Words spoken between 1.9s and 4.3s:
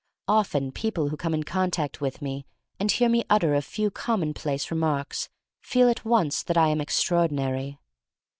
with me and hear me utter a few com